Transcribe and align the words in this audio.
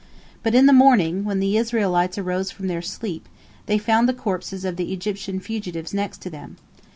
But 0.41 0.55
in 0.55 0.65
the 0.65 0.73
morning, 0.73 1.25
when 1.25 1.39
the 1.39 1.57
Israelites 1.57 2.17
arose 2.17 2.49
from 2.49 2.65
their 2.65 2.81
sleep, 2.81 3.29
they 3.67 3.77
found 3.77 4.09
the 4.09 4.15
corpses 4.15 4.65
of 4.65 4.75
the 4.75 4.91
Egyptian 4.93 5.39
fugitives 5.39 5.93
next 5.93 6.21
to 6.23 6.29
them. 6.31 6.57